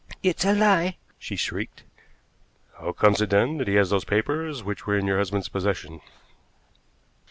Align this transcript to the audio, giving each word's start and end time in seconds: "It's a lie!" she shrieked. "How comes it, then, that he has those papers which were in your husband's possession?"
"It's 0.23 0.43
a 0.45 0.51
lie!" 0.55 0.97
she 1.19 1.35
shrieked. 1.35 1.83
"How 2.79 2.91
comes 2.91 3.21
it, 3.21 3.29
then, 3.29 3.59
that 3.59 3.67
he 3.67 3.75
has 3.75 3.91
those 3.91 4.03
papers 4.03 4.63
which 4.63 4.87
were 4.87 4.97
in 4.97 5.05
your 5.05 5.19
husband's 5.19 5.47
possession?" 5.49 6.01